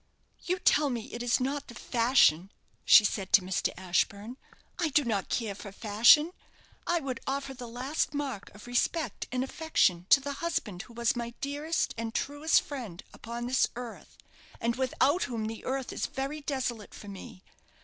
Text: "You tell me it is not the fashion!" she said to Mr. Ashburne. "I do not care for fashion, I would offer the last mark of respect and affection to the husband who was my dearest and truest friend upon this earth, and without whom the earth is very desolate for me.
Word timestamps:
"You 0.45 0.57
tell 0.57 0.89
me 0.89 1.13
it 1.13 1.21
is 1.21 1.39
not 1.39 1.67
the 1.67 1.75
fashion!" 1.75 2.51
she 2.83 3.05
said 3.05 3.31
to 3.33 3.43
Mr. 3.43 3.69
Ashburne. 3.77 4.37
"I 4.79 4.89
do 4.89 5.03
not 5.03 5.29
care 5.29 5.53
for 5.53 5.71
fashion, 5.71 6.33
I 6.87 6.99
would 6.99 7.19
offer 7.27 7.53
the 7.53 7.67
last 7.67 8.11
mark 8.15 8.49
of 8.55 8.65
respect 8.65 9.27
and 9.31 9.43
affection 9.43 10.07
to 10.09 10.19
the 10.19 10.33
husband 10.41 10.81
who 10.81 10.93
was 10.93 11.15
my 11.15 11.35
dearest 11.39 11.93
and 11.99 12.15
truest 12.15 12.63
friend 12.63 13.03
upon 13.13 13.45
this 13.45 13.67
earth, 13.75 14.17
and 14.59 14.75
without 14.75 15.25
whom 15.25 15.45
the 15.45 15.63
earth 15.65 15.93
is 15.93 16.07
very 16.07 16.41
desolate 16.41 16.95
for 16.95 17.07
me. 17.07 17.43